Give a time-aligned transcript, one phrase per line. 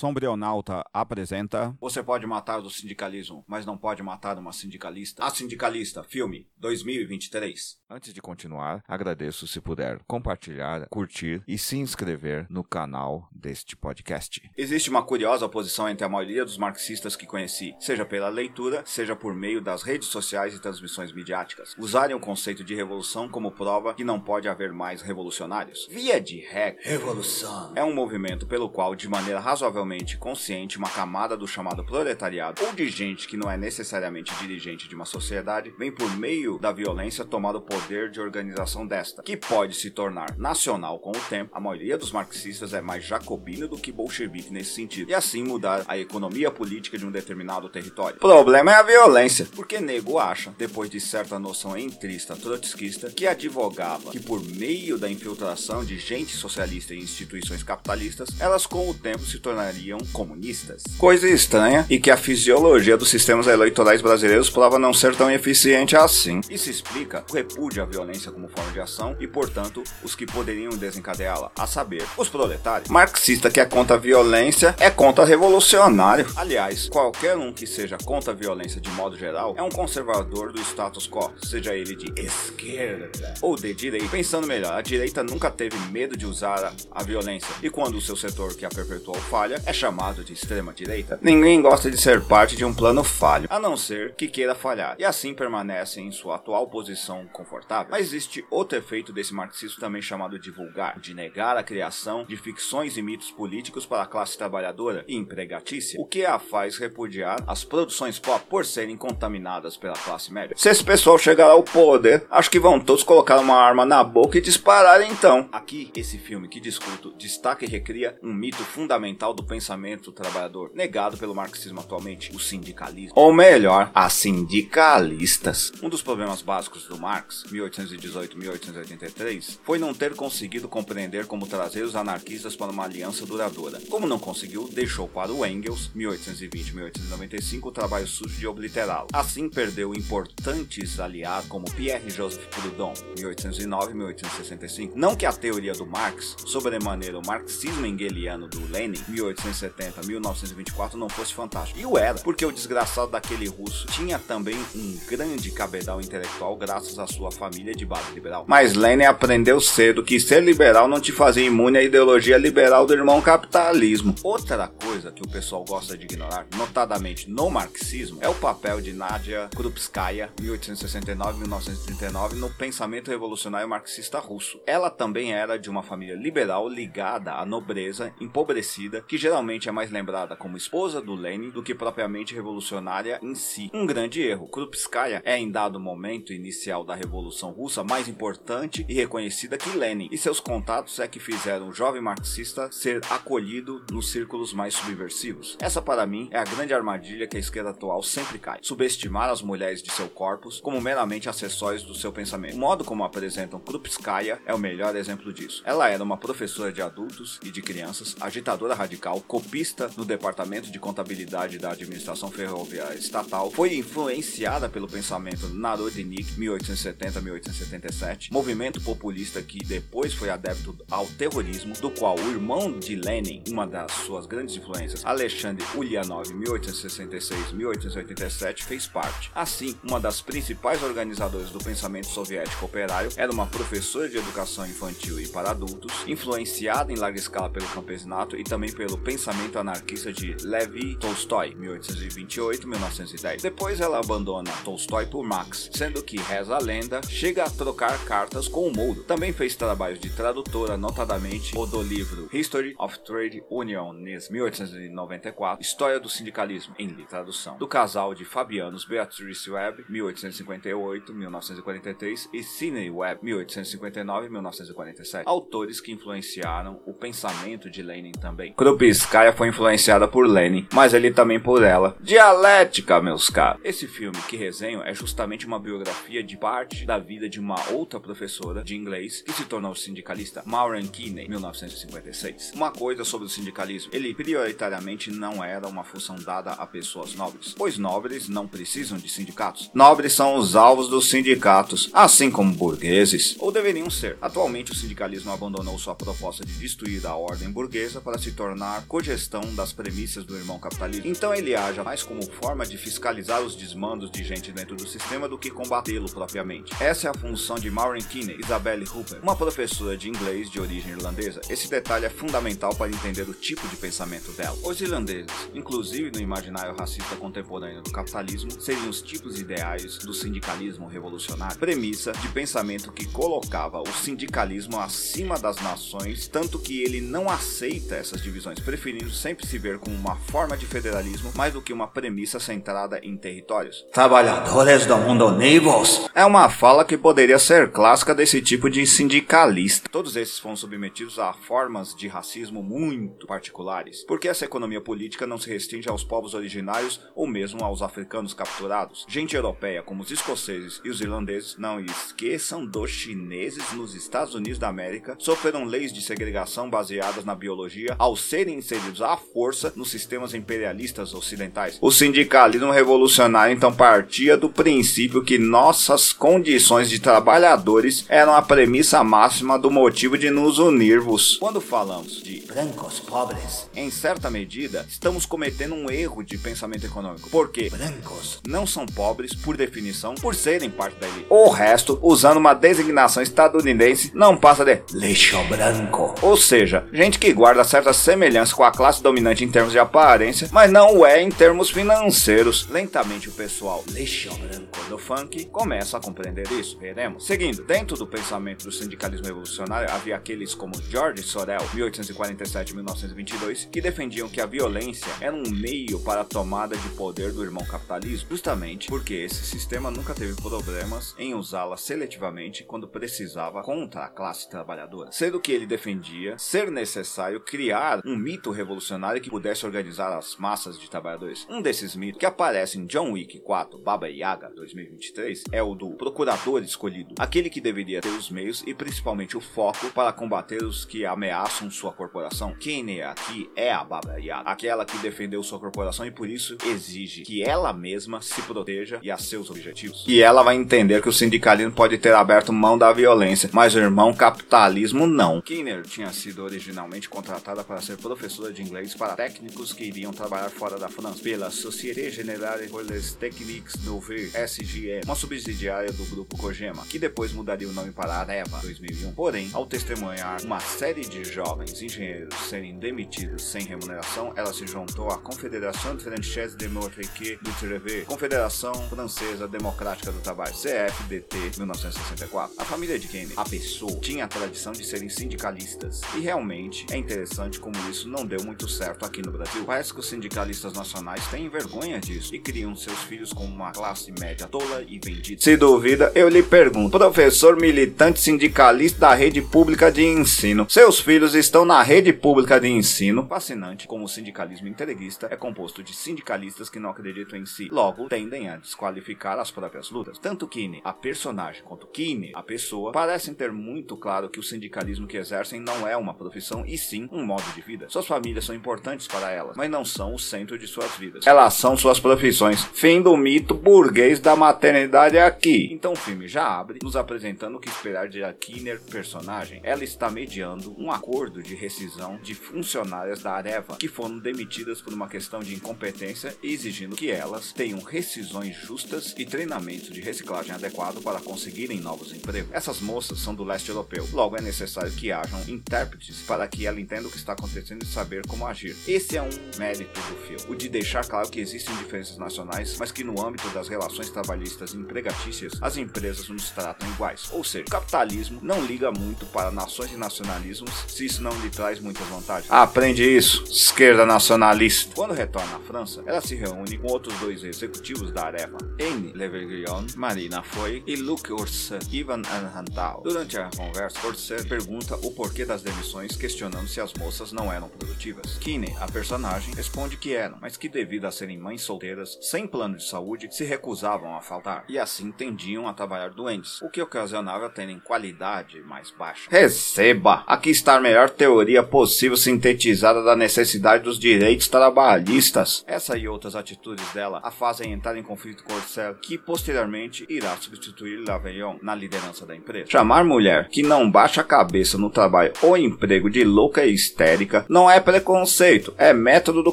[0.00, 5.22] Sombrionauta apresenta Você pode matar o sindicalismo, mas não pode matar uma sindicalista.
[5.22, 7.78] A Sindicalista, filme 2023.
[7.90, 14.40] Antes de continuar, agradeço se puder compartilhar, curtir e se inscrever no canal deste podcast.
[14.56, 19.14] Existe uma curiosa oposição entre a maioria dos marxistas que conheci, seja pela leitura, seja
[19.14, 23.92] por meio das redes sociais e transmissões midiáticas, usarem o conceito de revolução como prova
[23.92, 25.86] que não pode haver mais revolucionários.
[25.90, 31.36] Via de regra, revolução é um movimento pelo qual, de maneira razoavelmente consciente, uma camada
[31.36, 35.90] do chamado proletariado ou de gente que não é necessariamente dirigente de uma sociedade vem
[35.90, 40.98] por meio da violência tomar o poder de organização desta, que pode se tornar nacional
[41.00, 41.50] com o tempo.
[41.52, 45.84] A maioria dos marxistas é mais jacobina do que bolchevique nesse sentido, e assim mudar
[45.88, 48.16] a economia política de um determinado território.
[48.16, 53.26] O problema é a violência, porque nego acha, depois de certa noção entrista trotskista, que
[53.26, 58.94] advogava que por meio da infiltração de gente socialista em instituições capitalistas, elas com o
[58.94, 59.79] tempo se tornariam
[60.12, 60.82] comunistas.
[60.98, 65.96] Coisa estranha e que a fisiologia dos sistemas eleitorais brasileiros prova não ser tão eficiente
[65.96, 66.40] assim.
[66.50, 70.70] Isso explica o repúdio à violência como forma de ação e, portanto, os que poderiam
[70.70, 72.88] desencadeá-la, a saber, os proletários.
[72.90, 76.26] Marxista que é contra a violência é contra-revolucionário.
[76.36, 80.60] Aliás, qualquer um que seja contra a violência de modo geral é um conservador do
[80.60, 84.08] status quo, seja ele de esquerda ou de direita.
[84.08, 88.00] Pensando melhor, a direita nunca teve medo de usar a, a violência, e quando o
[88.00, 91.18] seu setor que a perpetuou falha, é chamado de extrema direita.
[91.22, 94.96] Ninguém gosta de ser parte de um plano falho, a não ser que queira falhar,
[94.98, 97.90] e assim permanece em sua atual posição confortável.
[97.90, 102.36] Mas existe outro efeito desse marxismo também chamado de vulgar, de negar a criação de
[102.36, 107.42] ficções e mitos políticos para a classe trabalhadora e empregatícia, o que a faz repudiar
[107.46, 110.56] as produções pop por serem contaminadas pela classe média.
[110.56, 114.38] Se esse pessoal chegar ao poder, acho que vão todos colocar uma arma na boca
[114.38, 115.48] e disparar então.
[115.52, 121.16] Aqui, esse filme que discuto destaca e recria um mito fundamental do pensamento trabalhador, negado
[121.16, 123.14] pelo marxismo atualmente, o sindicalismo.
[123.16, 125.72] Ou melhor, as sindicalistas.
[125.82, 131.96] Um dos problemas básicos do Marx, 1818-1883, foi não ter conseguido compreender como trazer os
[131.96, 133.80] anarquistas para uma aliança duradoura.
[133.90, 139.08] Como não conseguiu, deixou para o Engels, 1820-1895, o trabalho sujo de obliterá-lo.
[139.12, 144.92] Assim perdeu importantes aliados como Pierre-Joseph Proudhon, 1809-1865.
[144.94, 149.02] Não que a teoria do Marx, sobremaneira o marxismo hegeliano do Lenin,
[149.40, 151.78] 1870-1924, não fosse fantástico.
[151.80, 156.98] E o era, porque o desgraçado daquele russo tinha também um grande cabedal intelectual graças
[156.98, 158.44] à sua família de base liberal.
[158.46, 162.92] Mas Lenin aprendeu cedo que ser liberal não te fazia imune à ideologia liberal do
[162.92, 164.14] irmão capitalismo.
[164.22, 168.92] Outra coisa que o pessoal gosta de ignorar, notadamente no marxismo, é o papel de
[168.92, 174.60] Nadia Krupskaya, 1869-1939, no pensamento revolucionário marxista russo.
[174.66, 179.29] Ela também era de uma família liberal ligada à nobreza empobrecida, que geralmente
[179.68, 183.70] é mais lembrada como esposa do Lenin do que propriamente revolucionária em si.
[183.72, 184.48] Um grande erro.
[184.48, 190.08] Krupskaya é, em dado momento inicial da Revolução Russa, mais importante e reconhecida que Lenin,
[190.10, 195.56] e seus contatos é que fizeram o jovem marxista ser acolhido nos círculos mais subversivos.
[195.60, 199.42] Essa, para mim, é a grande armadilha que a esquerda atual sempre cai: subestimar as
[199.42, 202.56] mulheres de seu corpus como meramente acessórios do seu pensamento.
[202.56, 205.62] O modo como apresentam Krupskaya é o melhor exemplo disso.
[205.64, 210.78] Ela era uma professora de adultos e de crianças, agitadora radical, copista no departamento de
[210.78, 220.14] contabilidade da administração ferroviária estatal, foi influenciada pelo pensamento Narodnik 1870-1877, movimento populista que depois
[220.14, 225.04] foi adepto ao terrorismo, do qual o irmão de Lenin, uma das suas grandes influências,
[225.04, 229.30] Alexandre Ulyanov 1866-1887, fez parte.
[229.34, 235.20] Assim, uma das principais organizadoras do pensamento soviético operário era uma professora de educação infantil
[235.20, 240.36] e para adultos, influenciada em larga escala pelo campesinato e também pelo pensamento anarquista de
[240.44, 243.42] Levi Tolstói, 1828-1910.
[243.42, 248.46] Depois ela abandona Tolstói por Marx, sendo que, reza a lenda, chega a trocar cartas
[248.46, 249.02] com o Mouro.
[249.02, 255.98] Também fez trabalhos de tradutora, notadamente o do livro History of Trade Unions, 1894, História
[255.98, 265.24] do Sindicalismo, em tradução, do casal de Fabianos Beatrice Webb, 1858-1943, e Sidney Webb, 1859-1947,
[265.26, 268.52] autores que influenciaram o pensamento de Lenin também.
[269.00, 271.96] Krupskaya foi influenciada por Lenin, mas ele também por ela.
[272.00, 273.60] Dialética, meus caros.
[273.64, 277.98] Esse filme que resenho é justamente uma biografia de parte da vida de uma outra
[277.98, 282.52] professora de inglês que se tornou sindicalista, Maureen Keeney, 1956.
[282.54, 287.54] Uma coisa sobre o sindicalismo, ele prioritariamente não era uma função dada a pessoas nobres,
[287.56, 289.70] pois nobres não precisam de sindicatos.
[289.72, 294.18] Nobres são os alvos dos sindicatos, assim como burgueses, ou deveriam ser.
[294.20, 299.54] Atualmente o sindicalismo abandonou sua proposta de destruir a ordem burguesa para se tornar cogestão
[299.54, 301.06] das premissas do irmão capitalismo.
[301.06, 305.28] Então ele age mais como forma de fiscalizar os desmandos de gente dentro do sistema
[305.28, 306.72] do que combatê-lo propriamente.
[306.82, 310.90] Essa é a função de Maureen Kinney, Isabelle Hooper, uma professora de inglês de origem
[310.90, 311.40] irlandesa.
[311.48, 314.58] Esse detalhe é fundamental para entender o tipo de pensamento dela.
[314.64, 320.88] Os irlandeses, inclusive no imaginário racista contemporâneo do capitalismo, seriam os tipos ideais do sindicalismo
[320.88, 327.30] revolucionário, premissa de pensamento que colocava o sindicalismo acima das nações, tanto que ele não
[327.30, 331.72] aceita essas divisões, preferindo sempre se ver como uma forma de federalismo mais do que
[331.72, 333.84] uma premissa centrada em territórios.
[333.92, 336.08] Trabalhadores do mundo univos!
[336.14, 339.88] É uma fala que poderia ser clássica desse tipo de sindicalista.
[339.90, 345.36] Todos esses foram submetidos a formas de racismo muito particulares, porque essa economia política não
[345.36, 349.04] se restringe aos povos originários ou mesmo aos africanos capturados.
[349.08, 354.60] Gente europeia, como os escoceses e os irlandeses, não esqueçam dos chineses nos Estados Unidos
[354.60, 359.90] da América, sofreram leis de segregação baseadas na biologia ao serem inseridos à força nos
[359.90, 361.78] sistemas imperialistas ocidentais.
[361.80, 369.02] O sindicalismo revolucionário então partia do princípio que nossas condições de trabalhadores eram a premissa
[369.02, 371.36] máxima do motivo de nos unirmos.
[371.38, 377.30] Quando falamos de brancos pobres, em certa medida, estamos cometendo um erro de pensamento econômico.
[377.30, 381.26] Porque brancos não são pobres por definição, por serem parte da elite.
[381.30, 386.14] O resto, usando uma designação estadunidense, não passa de lixo branco.
[386.20, 390.48] Ou seja, gente que guarda certa semelhança com a classe dominante em termos de aparência,
[390.52, 392.68] mas não é em termos financeiros.
[392.68, 394.98] Lentamente o pessoal Lixo branco.
[394.98, 396.78] funk começa a compreender isso.
[396.78, 397.26] Veremos.
[397.26, 404.28] Seguindo, dentro do pensamento do sindicalismo revolucionário havia aqueles como George Sorel, 1847-1922, que defendiam
[404.28, 408.88] que a violência era um meio para a tomada de poder do irmão capitalismo, justamente
[408.88, 415.12] porque esse sistema nunca teve problemas em usá-la seletivamente quando precisava contra a classe trabalhadora,
[415.12, 420.78] sendo que ele defendia ser necessário criar um mito revolucionário que pudesse organizar as massas
[420.78, 421.46] de trabalhadores.
[421.50, 425.90] Um desses mitos que aparece em John Wick 4 Baba Yaga 2023 é o do
[425.90, 430.86] procurador escolhido, aquele que deveria ter os meios e principalmente o foco para combater os
[430.86, 432.54] que ameaçam sua corporação.
[432.58, 436.56] Quem é aqui é a Baba Yaga, aquela que defendeu sua corporação e por isso
[436.64, 440.04] exige que ela mesma se proteja e a seus objetivos.
[440.06, 443.78] E ela vai entender que o sindicalismo pode ter aberto mão da violência, mas o
[443.78, 445.40] irmão capitalismo não.
[445.40, 447.96] Kinner tinha sido originalmente contratada para ser
[448.30, 452.82] professora de inglês para técnicos que iriam trabalhar fora da França pela Société Générale pour
[452.82, 458.14] les Techniques Nouvelles SGE, uma subsidiária do grupo Kojima, que depois mudaria o nome para
[458.14, 459.12] Areva 2001.
[459.12, 465.10] Porém, ao testemunhar uma série de jovens engenheiros serem demitidos sem remuneração, ela se juntou
[465.10, 472.54] à Confédération Française Démocratique du Travail, Confederação Francesa Democrática do Trabalho, CFDT 1964.
[472.58, 476.96] A família de Kennedy, a pessoa, tinha a tradição de serem sindicalistas, e realmente é
[476.96, 479.64] interessante como isso não deu muito certo aqui no Brasil.
[479.64, 484.12] Parece que os sindicalistas nacionais têm vergonha disso e criam seus filhos como uma classe
[484.18, 485.40] média tola e vendida.
[485.40, 491.34] Se duvida, eu lhe pergunto, professor militante sindicalista da rede pública de ensino, seus filhos
[491.34, 493.26] estão na rede pública de ensino?
[493.26, 498.08] Fascinante como o sindicalismo integrista é composto de sindicalistas que não acreditam em si, logo
[498.08, 500.18] tendem a desqualificar as próprias lutas.
[500.18, 505.06] Tanto Kinney, a personagem, quanto Kinney, a pessoa, parecem ter muito claro que o sindicalismo
[505.06, 507.86] que exercem não é uma profissão e sim um modo de vida.
[507.88, 511.24] Suas famílias são importantes para elas, mas não são o centro de suas vidas.
[511.24, 512.64] Elas são suas profissões.
[512.74, 515.68] Fim do mito burguês da maternidade aqui.
[515.70, 519.60] Então o filme já abre nos apresentando o que esperar de a Kinner personagem.
[519.62, 524.92] Ela está mediando um acordo de rescisão de funcionárias da Areva que foram demitidas por
[524.92, 530.52] uma questão de incompetência e exigindo que elas tenham rescisões justas e treinamento de reciclagem
[530.52, 532.50] adequado para conseguirem novos empregos.
[532.52, 536.80] Essas moças são do leste europeu, logo é necessário que hajam intérpretes para que ela
[536.80, 538.74] entenda o que está acontecendo e saber como agir.
[538.88, 539.28] Esse é um
[539.58, 543.48] mérito do filme, o de deixar claro que existem diferenças nacionais, mas que no âmbito
[543.50, 547.28] das relações trabalhistas e empregatícias, as empresas nos tratam iguais.
[547.32, 551.50] Ou seja, o capitalismo não liga muito para nações e nacionalismos se isso não lhe
[551.50, 552.50] traz muitas vantagens.
[552.50, 554.94] Aprende isso, esquerda nacionalista.
[554.94, 559.86] Quando retorna à França, ela se reúne com outros dois executivos da Areva, Anne Leverguillon,
[559.94, 563.02] Marina Foy e Luc Orset, Ivan Anhantal.
[563.04, 567.68] Durante a conversa, Orset pergunta o porquê das demissões, questionando se as moças não eram
[567.80, 568.38] produtivas.
[568.38, 572.76] Kinney, a personagem, responde que eram, mas que devido a serem mães solteiras, sem plano
[572.76, 577.48] de saúde, se recusavam a faltar, e assim tendiam a trabalhar doentes, o que ocasionava
[577.48, 579.28] terem qualidade mais baixa.
[579.30, 580.22] Receba!
[580.26, 585.64] Aqui está a melhor teoria possível sintetizada da necessidade dos direitos trabalhistas.
[585.66, 590.36] Essa e outras atitudes dela a fazem entrar em conflito com Orcel, que posteriormente irá
[590.36, 592.70] substituir Lavellon na liderança da empresa.
[592.70, 597.46] Chamar mulher que não baixa a cabeça no trabalho ou emprego de louca e histérica
[597.48, 599.52] não não é preconceito, é método do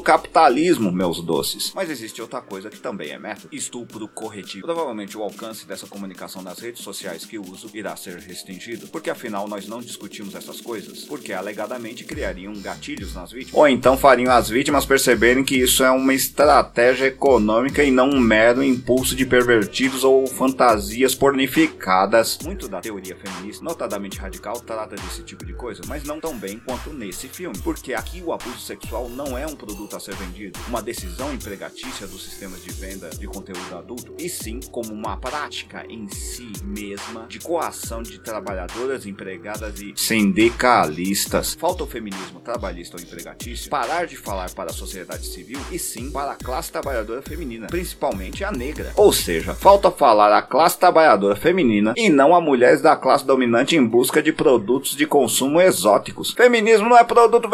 [0.00, 1.70] capitalismo, meus doces.
[1.72, 4.66] Mas existe outra coisa que também é método: estupro corretivo.
[4.66, 9.46] Provavelmente o alcance dessa comunicação nas redes sociais que uso irá ser restringido, porque afinal
[9.46, 13.56] nós não discutimos essas coisas, porque alegadamente criariam gatilhos nas vítimas.
[13.56, 18.18] Ou então fariam as vítimas perceberem que isso é uma estratégia econômica e não um
[18.18, 22.36] mero impulso de pervertidos ou fantasias pornificadas.
[22.42, 26.58] Muito da teoria feminista, notadamente radical, trata desse tipo de coisa, mas não tão bem
[26.58, 30.58] quanto nesse filme, porque aqui o abuso sexual não é um produto a ser vendido,
[30.66, 35.84] uma decisão empregatícia dos sistemas de venda de conteúdo adulto, e sim como uma prática
[35.88, 41.54] em si mesma de coação de trabalhadoras, empregadas e sindicalistas.
[41.54, 46.10] Falta o feminismo trabalhista ou empregatício parar de falar para a sociedade civil e sim
[46.10, 48.92] para a classe trabalhadora feminina, principalmente a negra.
[48.96, 53.76] Ou seja, falta falar a classe trabalhadora feminina e não a mulheres da classe dominante
[53.76, 56.32] em busca de produtos de consumo exóticos.
[56.32, 57.48] Feminismo não é produto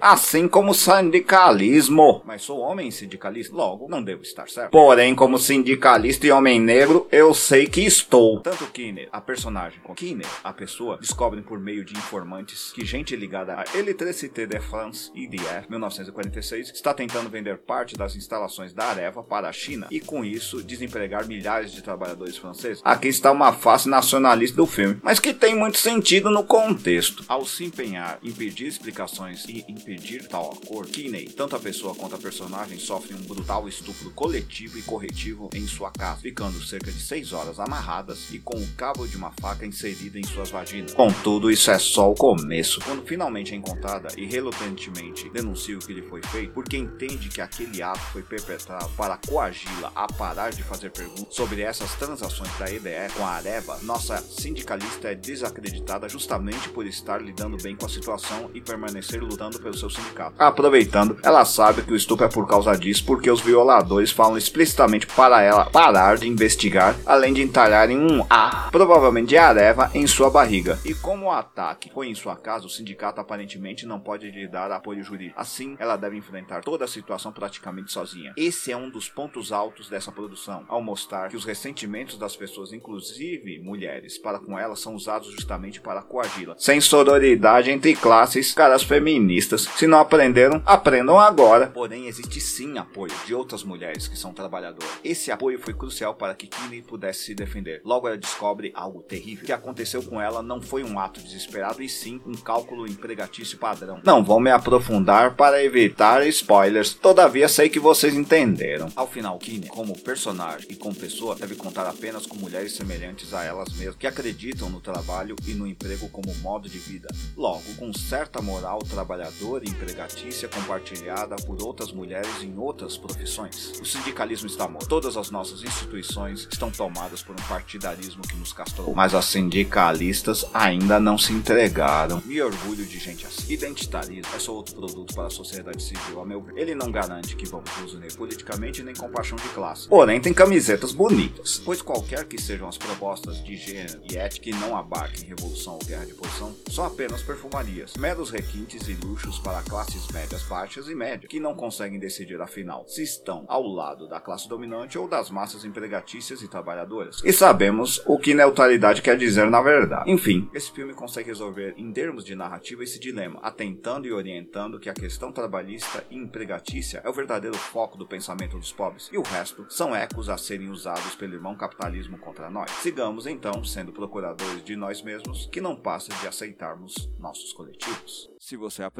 [0.00, 2.22] assim como sindicalismo.
[2.24, 4.70] Mas sou homem sindicalista, logo não devo estar certo.
[4.70, 8.40] Porém, como sindicalista e homem negro, eu sei que estou.
[8.40, 13.16] Tanto Kinner, a personagem, como Kinner, a pessoa, descobrem por meio de informantes que gente
[13.16, 19.22] ligada à Electricité de France, IDF, 1946, está tentando vender parte das instalações da Areva
[19.22, 22.82] para a China e com isso desempregar milhares de trabalhadores franceses.
[22.84, 27.24] Aqui está uma face nacionalista do filme, mas que tem muito sentido no contexto.
[27.28, 32.14] Ao se empenhar em pedir explicações e impedir tal acordo, Kinney, tanto a pessoa quanto
[32.14, 37.00] a personagem, sofrem um brutal estupro coletivo e corretivo em sua casa, ficando cerca de
[37.00, 40.94] 6 horas amarradas e com o cabo de uma faca inserida em suas vaginas.
[40.94, 42.80] Contudo, isso é só o começo.
[42.84, 47.40] Quando finalmente é encontrada e relutantemente denuncia o que lhe foi feito, porque entende que
[47.40, 52.70] aquele ato foi perpetrado para coagi-la a parar de fazer perguntas sobre essas transações da
[52.70, 57.88] EDF com a Areva, nossa sindicalista é desacreditada justamente por estar lidando bem com a
[57.88, 60.34] situação e permanecer lutando pelo seu sindicato.
[60.38, 65.06] Aproveitando, ela sabe que o estupro é por causa disso, porque os violadores falam explicitamente
[65.06, 70.30] para ela parar de investigar, além de entalharem um A, provavelmente de Areva, em sua
[70.30, 70.78] barriga.
[70.84, 74.70] E como o ataque foi em sua casa, o sindicato aparentemente não pode lhe dar
[74.70, 75.40] apoio jurídico.
[75.40, 78.32] Assim, ela deve enfrentar toda a situação praticamente sozinha.
[78.36, 82.72] Esse é um dos pontos altos dessa produção, ao mostrar que os ressentimentos das pessoas,
[82.72, 86.54] inclusive mulheres, para com ela são usados justamente para coagi-la.
[86.58, 89.43] Sem sororidade entre classes, caras feministas.
[89.44, 91.66] Se não aprenderam, aprendam agora.
[91.66, 94.88] Porém, existe sim apoio de outras mulheres que são trabalhadoras.
[95.04, 97.82] Esse apoio foi crucial para que Kinney pudesse se defender.
[97.84, 99.44] Logo, ela descobre algo terrível.
[99.44, 103.58] O que aconteceu com ela não foi um ato desesperado, e sim um cálculo empregatício
[103.58, 104.00] padrão.
[104.04, 108.88] Não vou me aprofundar para evitar spoilers, todavia sei que vocês entenderam.
[108.96, 113.44] Ao final, Kinney, como personagem e como pessoa, deve contar apenas com mulheres semelhantes a
[113.44, 117.08] elas mesmas, que acreditam no trabalho e no emprego como modo de vida.
[117.36, 123.72] Logo, com certa moral trabalhadora e empregatícia compartilhada por outras mulheres em outras profissões.
[123.80, 124.88] O sindicalismo está morto.
[124.88, 128.94] Todas as nossas instituições estão tomadas por um partidarismo que nos castrou.
[128.94, 132.22] Mas as sindicalistas ainda não se entregaram.
[132.24, 133.52] Me orgulho de gente assim.
[133.52, 136.56] Identitarismo é só outro produto para a sociedade civil, a meu ver.
[136.56, 139.88] Ele não garante que vamos nos unir politicamente nem com paixão de classe.
[139.88, 141.60] Porém, tem camisetas bonitas.
[141.64, 145.84] Pois qualquer que sejam as propostas de gênero e ética que não abarquem revolução ou
[145.86, 148.92] guerra de posição, são apenas perfumarias, meros requintes e
[149.24, 154.06] para classes médias, baixas e médias, que não conseguem decidir afinal se estão ao lado
[154.06, 157.22] da classe dominante ou das massas empregatícias e trabalhadoras.
[157.24, 160.10] E sabemos o que neutralidade quer dizer na verdade.
[160.10, 164.90] Enfim, esse filme consegue resolver em termos de narrativa esse dilema, atentando e orientando que
[164.90, 169.22] a questão trabalhista e empregatícia é o verdadeiro foco do pensamento dos pobres, e o
[169.22, 172.70] resto são ecos a serem usados pelo irmão capitalismo contra nós.
[172.82, 178.28] Sigamos então sendo procuradores de nós mesmos, que não passa de aceitarmos nossos coletivos.
[178.38, 178.82] Se você